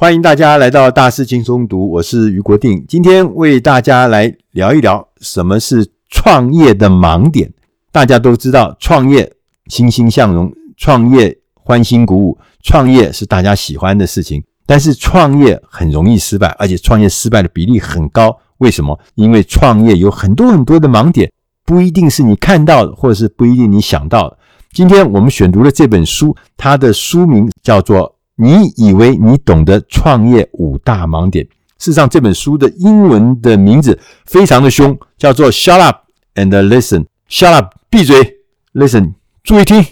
[0.00, 2.84] 欢迎大家来到大师轻松读，我是余国定。
[2.86, 7.52] 今天为大家来聊一聊什么是创业的盲点。
[7.90, 9.32] 大家都知道，创业
[9.66, 14.40] 欣欣向荣，创业欢欣鼓舞，创业是大家喜欢的事情。
[14.64, 18.38] 但是创业很容易失败，而且创业失败的比例很高。
[18.58, 18.96] 为什么？
[19.16, 21.32] 因为创业有很多很多的盲点，
[21.64, 24.38] 不一定是你看到的，或者是不一定你想到的。
[24.72, 28.14] 今天我们选读的这本书，它的书名叫做。
[28.40, 31.44] 你以为你懂得创业五大盲点？
[31.76, 36.04] 事实上，这本书的英文的名字非常的凶，叫做 “Shut up
[36.36, 37.06] and listen”。
[37.28, 38.38] Shut up，闭嘴
[38.74, 39.84] ；listen，注意听。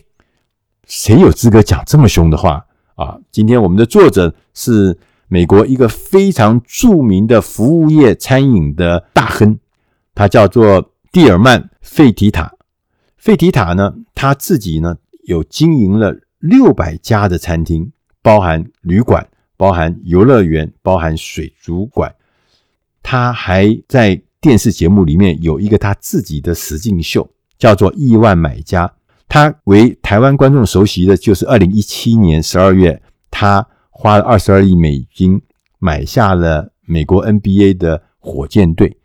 [0.87, 3.19] 谁有资格讲这么凶的话啊？
[3.33, 9.59] 今天我们的作者是美国一个非常著名的服务业餐饮的大亨，
[10.15, 12.52] 他叫做蒂尔曼·费提塔。
[13.16, 17.91] 费提塔呢，他自己呢有经营了六百家的餐厅。
[18.27, 19.25] 包含旅馆，
[19.57, 22.12] 包含游乐园，包含水族馆。
[23.01, 28.85] 他还在电视节目里面有一个他自己的实境秀，叫做《亿万买家》。
[29.29, 35.41] 他为台湾观众熟悉的就是二零一七年十二月，他花了二十二亿美金
[35.79, 38.97] 买下了美国 NBA 的火箭队。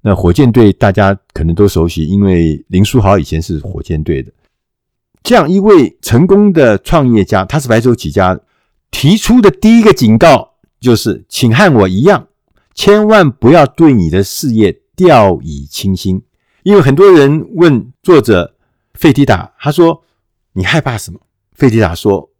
[0.00, 4.32] 那火箭队大家可能都熟悉，因为林书豪以前是火箭队的。
[5.22, 8.40] 这样一位成功的创业家，他是白手起家。
[8.92, 12.28] 提出的第一个警告就是，请和我一样，
[12.72, 16.22] 千万不要对你的事业掉以轻心。
[16.62, 18.54] 因为很多人问作者
[18.94, 20.04] 费迪达，他说
[20.54, 21.18] ：“你害怕什么？”
[21.54, 22.30] 费迪达说：“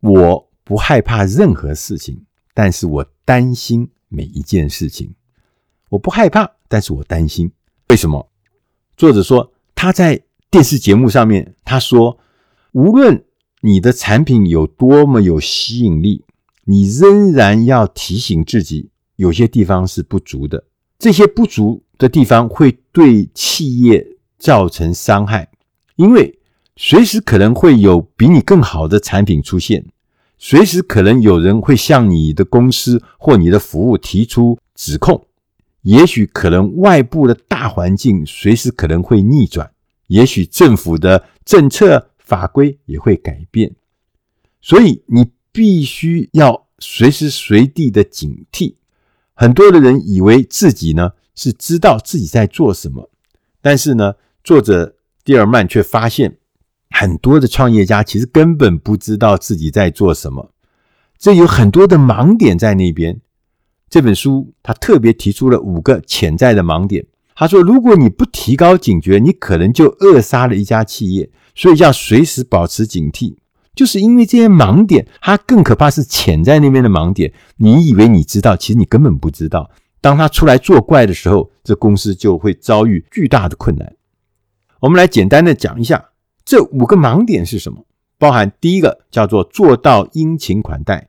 [0.00, 2.24] 我不害怕任何事情，
[2.54, 5.14] 但是我担心每一件事情。
[5.90, 7.52] 我不害怕，但是我担心。
[7.90, 8.30] 为什么？”
[8.96, 12.18] 作者说他在电视节目上面，他说
[12.72, 13.22] ：“无论。”
[13.64, 16.24] 你的产品有多么有吸引力，
[16.64, 20.64] 你仍然要提醒自己，有些地方是不足的。
[20.98, 24.04] 这些不足的地方会对企业
[24.36, 25.48] 造成伤害，
[25.94, 26.36] 因为
[26.74, 29.86] 随时可能会有比你更好的产品出现，
[30.38, 35.24] 随时可能有人会向你的公司或你的服务提出指控，
[35.82, 39.70] 也许可能外部的大环境随时可能会逆转，
[40.08, 42.08] 也许政府的政策。
[42.32, 43.74] 法规也会改变，
[44.62, 48.76] 所以你必须要随时随地的警惕。
[49.34, 53.10] 很多的人以为自己呢是知道自己在做什么，
[53.60, 56.38] 但是呢，作者蒂尔曼却发现
[56.88, 60.54] 很多的创业家其实根本不知道自己在做什么，
[61.18, 63.20] 这有很多的盲点在那边。
[63.90, 67.04] 这本书他特别提出了五个潜在的盲点。
[67.34, 71.30] 他说，如果你不提高警觉，你可能就扼杀了一家企业。
[71.54, 73.36] 所以要随时保持警惕，
[73.74, 77.32] 就是因为这些盲点，它更可怕是潜在那边的盲点。
[77.56, 79.70] 你以为你知道，其实你根本不知道。
[80.00, 83.94] 当他出来作怪的时候，这公司就会遭遇巨大的困难。
[84.80, 86.10] 我们来简单的讲一下
[86.44, 87.84] 这五个盲点是什么，
[88.18, 91.08] 包含第一个叫做做到殷勤款待，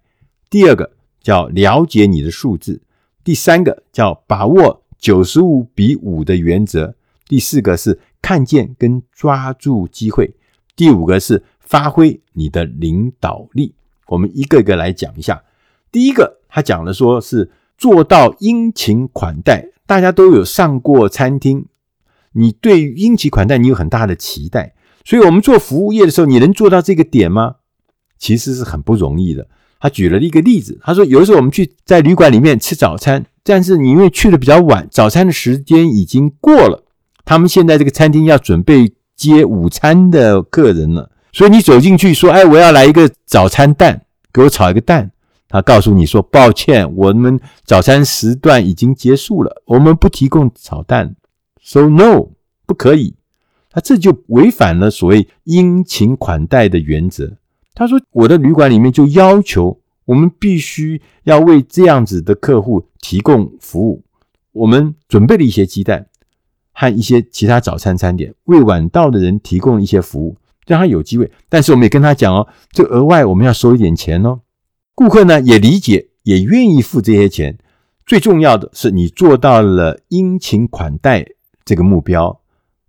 [0.49, 2.81] 第二个叫了解你的数字，
[3.23, 6.95] 第三个叫把握九十五比五的原则，
[7.27, 7.99] 第四个是。
[8.23, 10.33] 看见跟抓住机会，
[10.77, 13.75] 第五个是发挥你的领导力。
[14.07, 15.43] 我们一个一个来讲一下。
[15.91, 21.65] 第一个，他讲的说是做到殷勤款待，大家都有上过餐厅，
[22.31, 24.73] 你对殷勤款待你有很大的期待，
[25.03, 27.55] 所以我们做服务业的时候，你能做到这个点吗？
[28.17, 29.47] 其实是很不容易的。
[29.81, 36.82] 他举了一个例子，他说有的时候我们去在旅馆里面吃早餐，但是你因为去的比较晚，早餐的时间已经过了。
[37.25, 45.11] 他们现在这个餐厅要准备接午餐的客人了，所以你走进去说：“哎，我要来一个早餐蛋，给我炒一个蛋。”
[45.47, 51.15] 他告诉你说：“抱歉，我们早餐时段已经结束了，我们不提供炒蛋。
[51.61, 52.29] ”So no，
[52.65, 53.15] 不可以。
[53.69, 57.37] 他这就违反了所谓殷勤款待的原则。
[57.73, 64.03] 他说：“我的旅馆里面就要求我们必须要为这样子的客户提供服务，
[64.51, 66.07] 我们准备了一些鸡蛋。”
[66.73, 70.35] 和一些其他早餐餐点，为晚到的人提供一些服务，
[70.65, 71.31] 让他有机会。
[71.47, 74.41] 但是我们也跟他讲哦，这额外我们要收一点钱哦。
[74.95, 77.57] 顾客呢也理解，也愿意付这些钱。
[78.05, 81.25] 最重要的是，你做到了殷勤款待
[81.63, 82.41] 这个目标，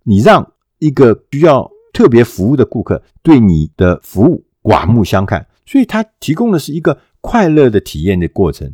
[0.03, 8.73] 你让一个需要特别服务的顾客对你的服务刮目相看，所以他提供的是一个快乐的体验的过程。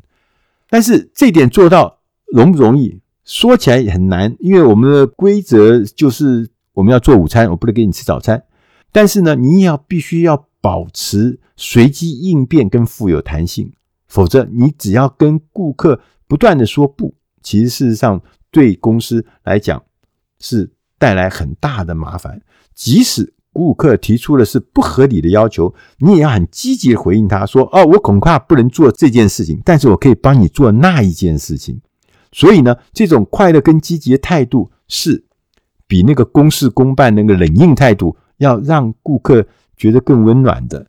[0.69, 1.99] 但是这点做到
[2.33, 3.00] 容不容易？
[3.23, 8.44] 说起来也很难，因为我们的规则就是我们要做午餐，我不能给你吃早餐。
[8.91, 13.71] 但是呢，你也要必须要保持随机应变跟富有弹性，
[14.07, 19.81] 否则你只要跟顾客不断的说不，其实事实上对公司来讲
[20.39, 22.41] 是带来很大的麻烦。
[22.74, 31.81] 即使顾客提出的是不合理的要求，你也要很积极的回应他说：“哦，我恐怕不能做这件事情，但是我可以帮你做那一件事情。”
[32.31, 35.25] 所以呢，这种快乐跟积极的态度是
[35.87, 39.45] 比那个公事公办那个冷硬态度要让顾客
[39.75, 40.87] 觉得更温暖的。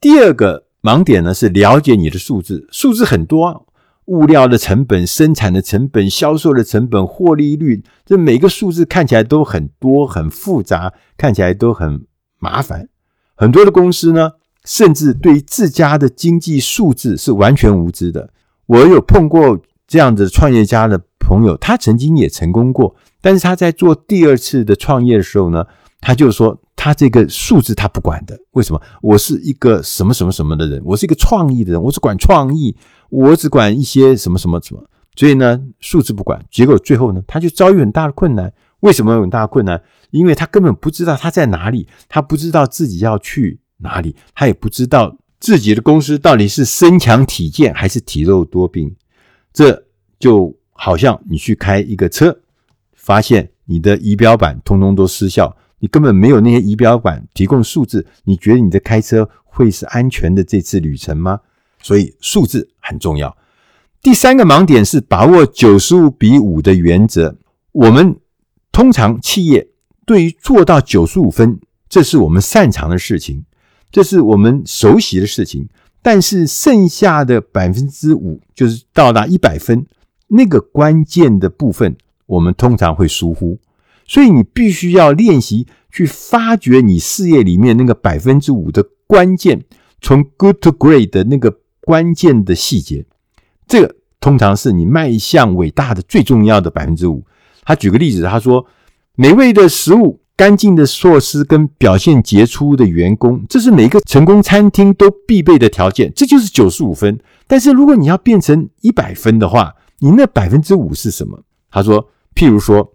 [0.00, 3.66] 第二个盲点呢，是了解你的数字，数字很多。
[4.06, 12.06] 物料的成本、生产的成本、销售的成本、获利率，这每个数字看起来都很多、很复杂，看起来都很
[12.40, 12.88] 麻烦。
[13.36, 14.32] 很多的公司呢，
[14.64, 18.32] 甚至对自家的经济数字是完全无知的。
[18.66, 19.60] 我有碰过
[19.90, 25.66] 这样的创业家的朋友，他曾经也成功过，但是他在做第二次的创业的时候呢，
[26.00, 26.58] 他就说。
[26.82, 28.80] 他这个数字他不管的，为什么？
[29.02, 32.74] 我是一个什么什么什么的人，我是一个创意的人，我只管创意，
[33.10, 34.82] 我只管一些什么什么什么，
[35.14, 38.50] 所以呢，数字不管，结果最后呢，他就遭遇很大的困难。
[38.80, 39.12] 为什么？
[39.12, 39.82] 有很大的困难？
[40.10, 48.96] 因为他根本不知道他在哪里，他不知道自己要去哪里，他也不知道自己的公司到底是身强体健还是体弱多病。
[49.52, 49.86] 这
[50.18, 52.40] 就好像你去开一个车，
[52.94, 55.56] 发现你的仪表板通通都失效。
[55.78, 61.40] 你根本没有那些仪表板提供数字，你觉得你的开车会是安全的这次旅程吗？
[61.82, 63.34] 所以数字很重要。
[64.02, 67.36] 第三个盲点是把握九十五比五的原则。
[67.72, 68.16] 我们
[68.70, 69.68] 通常企业
[70.04, 71.58] 对于做到九十五分，
[71.88, 73.44] 这是我们擅长的事情，
[73.90, 75.68] 这是我们熟悉的事情。
[76.02, 79.86] 但是剩下的百分之五，就是到达一百分
[80.28, 83.58] 那个关键的部分，我们通常会疏忽。
[84.06, 89.62] 所以你必须要练习去发掘你事业里面那个百分之五的关键，
[90.00, 93.04] 从 good to great 的那个关键的细节，
[93.68, 97.24] 这个通常是你迈向伟大的最重要的百分之五。
[97.62, 98.66] 他举个例子，他说：
[99.14, 107.20] 美味的食物、干净的措施跟表现杰出的员工，这是每一个成功餐厅都必备的条件，这就是九十五分。
[107.46, 111.38] 但是如果你要变成一百分的话，你那百分之五是什么？
[111.70, 112.90] 他说，譬如说。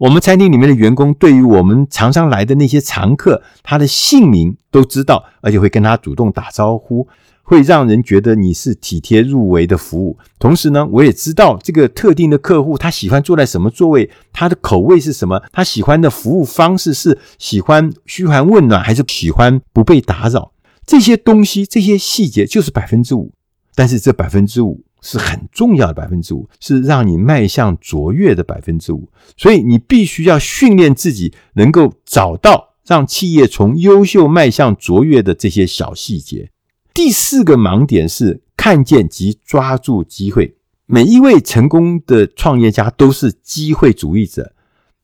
[0.00, 7.06] 我们餐厅里面的员工对于我们常常来的那些常客，他的姓名都知道，而且会跟他主动打招呼，
[7.42, 10.16] 会让人觉得你是体贴入微的服务。
[10.38, 20.52] 同时呢，我也知道这个特定的客户他喜欢坐在什么座位，他的口味是什么，他喜欢的服务方式是喜欢嘘寒问暖还是喜欢不被打扰。
[20.86, 23.32] 这些东西，这些细节就是百分之五，
[23.74, 24.82] 但是这百分之五。
[25.02, 29.08] 是很重要的百分之五，是让你迈向卓越的百分之五。
[29.36, 36.50] 所以你必须要训练自己，能够找到让企业从优秀迈向卓越的这些小细节。
[36.92, 40.56] 第四个盲点是看见及抓住机会。
[40.86, 44.52] 每一位成功的创业家都是机会主义者。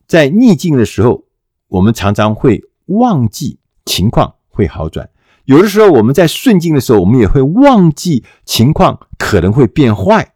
[0.07, 1.25] 在逆境的时候，
[1.69, 5.09] 我们常常会忘记情况会好转。
[5.47, 10.35] 有的时候，我们在顺境的时候，我们也会忘记情况可能会变坏。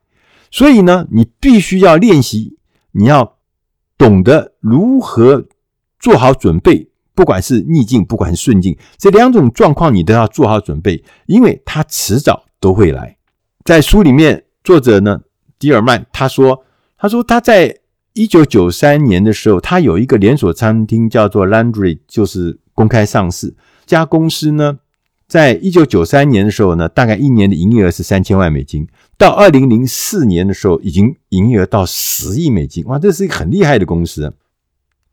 [0.53, 2.57] 所以呢，你必须要练习，
[2.93, 3.37] 你要
[3.99, 5.47] 懂得如何
[5.99, 13.17] 做好准备，不管是逆境，不管是顺境，这两种状况你都要做好准备，因为它迟早都会来。
[13.65, 15.21] 在书里面，作者呢，
[15.59, 16.65] 迪尔曼他说，
[16.97, 17.79] 他说他在
[18.13, 23.57] 一九九三年的时候，他有一个连锁餐厅叫做 Landry，就是公开上市。
[23.87, 24.79] 家公司呢。
[25.31, 28.89] 在一九九三年的时候呢，大概一年的营业额是三千万美金。
[29.17, 32.85] 到二零零四年的时候，已经营业额到十亿美金。
[32.87, 34.35] 哇，这是一个很厉害的公司。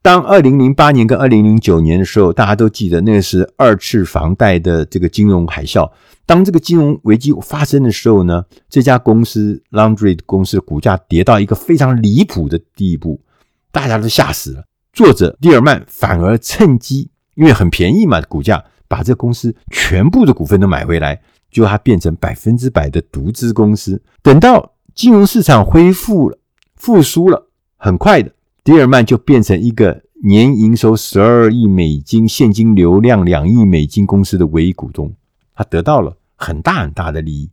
[0.02, 5.88] 当二零零八年跟二零零九年的时候，大家都记得那个是二次房贷的这个金融海啸。
[6.26, 13.22] 当这个金融危机发生的时候呢，这家公司 Laundry 公司的股价跌到一个非常离谱的地步，
[13.72, 14.64] 大家都吓死了。
[14.92, 18.64] 作者蒂尔曼反而趁机，因为很便宜嘛，股价。
[18.88, 24.02] 把这公司全部的股份都买回来，就它变成百分之百的独资公司。
[24.22, 26.38] 等到金融市场恢复了、
[26.76, 28.32] 复苏了，很快的，
[28.64, 35.14] 迪尔曼就变成一个年营收十二亿美金、现金流量两亿美金公司的唯一股东，
[35.54, 37.50] 他得到了很大很大的利益。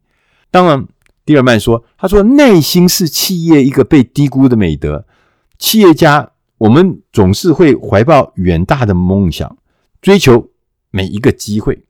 [0.50, 0.86] 当然，
[1.24, 5.04] 迪尔曼说：“他说耐心是企业一个被低估的美德。
[5.58, 9.56] 企业家，我们总是会怀抱远大的梦想，
[10.00, 10.48] 追求。”
[10.94, 11.82] 每一个机会，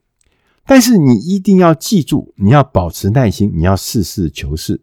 [0.65, 4.81] 但是你一定要记住，你要保持耐心，你要实事求是，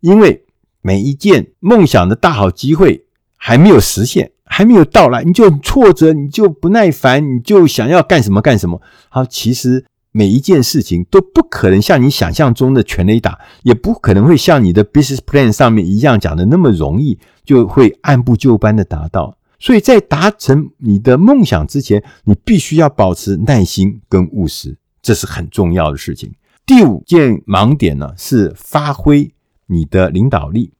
[0.00, 0.46] 因为
[0.80, 3.04] 每一件梦想的大好机会
[3.36, 8.80] 还没有实现，还没有到来，你就挫折，你就不耐烦，你就想要干什么干什么。
[9.10, 19.36] 好，其实每一件事情都不可能像你想象中的全雷打，也不可能会像你的 business plan 上面一样讲的那么容易，就会按部就班的达到。
[19.58, 26.32] 所以在达成你的梦想之前，你必须要保持耐心跟务实，这是很重要的事情。
[26.64, 29.32] 第五件盲点呢，是发挥
[29.66, 30.72] 你的领导力。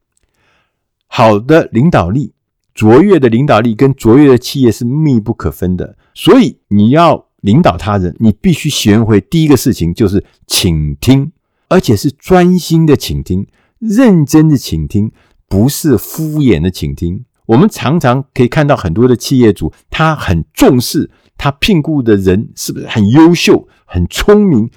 [1.06, 2.32] 好的领导力，
[2.75, 5.97] 卓越的领导力跟卓越的企业是密不可分的。
[6.14, 11.32] 所以你要领导他人，你必须学会第一个事情就是倾听，
[11.68, 13.47] 而且是专心的倾听，
[13.78, 15.11] 认真的倾听，
[15.49, 17.25] 不是敷衍的倾听。
[17.48, 24.70] 我们常常可以看到很多的企业主，他很重视他聘雇的人是不是很优秀、很聪明。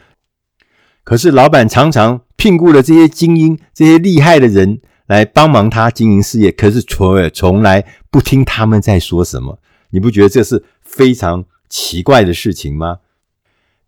[1.03, 9.59] 可是老板常常聘雇了这些精英、这些厉害的人来帮忙他经营事业，可是从从来不听他们在说什么。
[9.89, 12.99] 你不觉得这是非常奇怪的事情吗？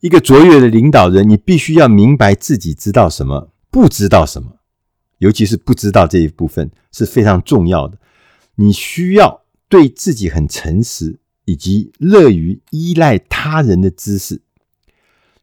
[0.02, 4.58] 一个卓越的领导人，你必须要明白自己知道什么，不知道什么，
[5.20, 7.98] 尤其是不知道这一部分是非常重要的。
[8.56, 14.42] 你需要对自己很诚实，以及乐于依赖他人的知识。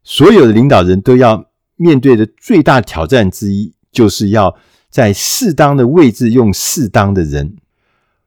[0.02, 4.57] 所有的领导人都要面对的最大挑战之一，就是要
[4.88, 7.57] 在适当的位置用适当的人。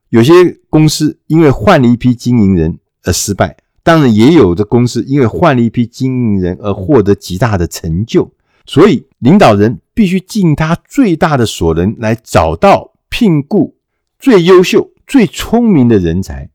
[0.10, 8.32] 有些公司因为换了一批经营人而失败，当然也有的公司因为换了一批经营人而获得极大的成就。
[8.66, 13.75] 所以，领导人必须尽他最大的所能来找到聘雇。
[14.24, 16.50] 最优秀、最聪明的人才，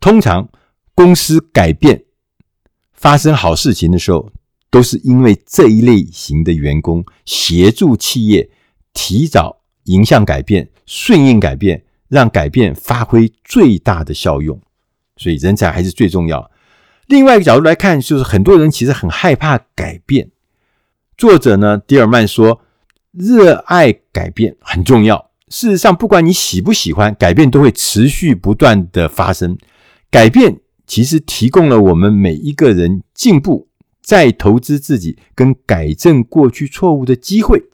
[0.00, 0.48] 通常
[0.94, 2.04] 公司改变、
[2.94, 4.32] 发生好事情的时候，
[4.70, 8.48] 都是因为这一类型的员工协助企业
[8.94, 14.58] 提早迎向改变、顺应改变，让改变发挥最大的效用。
[15.18, 16.50] 所以，人才还是最重要。
[17.06, 20.30] 另外一个角度来看，就是很多人其实很害怕改变。
[21.18, 22.62] 作者呢，迪尔曼说
[23.12, 29.58] ：“热爱改变很重要。”事实上，不管你喜不喜欢，改变都会持续不断的发生。
[30.08, 33.68] 改变其实提供了我们每一个人进步、
[34.00, 37.64] 再投资自己跟改正过去错误的机会。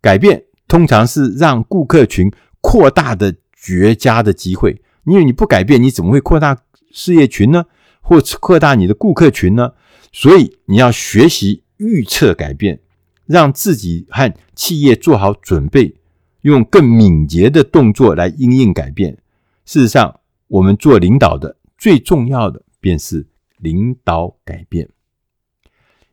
[0.00, 6.56] 改变通常是让顾客群扩大的绝佳的机会，因为你不改变，你怎么会扩大
[6.92, 7.64] 事业群呢？
[8.00, 9.72] 或扩大你的顾客群呢？
[10.12, 12.78] 所以你要学习预测改变，
[13.26, 15.96] 让自己和企业做好准备。
[16.44, 19.16] 用更敏捷的动作来因应改变。
[19.64, 23.26] 事实上，我们做领导的最重要的便是
[23.58, 24.88] 领导改变。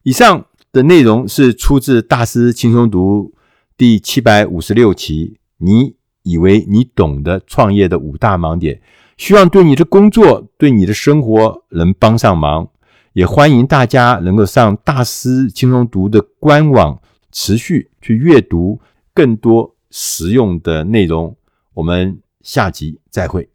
[0.04, 3.34] 以上的内容是出自《大师轻松读》
[3.76, 5.38] 第七百五十六期。
[5.58, 8.82] 你以为你懂得创业的五大盲点，
[9.18, 12.70] 希望对你的工作、对你的生活能帮上忙。
[13.12, 17.02] 也欢迎大家能够上《大师轻松读》的官网，
[17.34, 18.80] 持续去阅读
[19.14, 19.76] 更多。
[19.92, 21.38] 实用的内容，
[21.76, 23.51] 我们下集再会。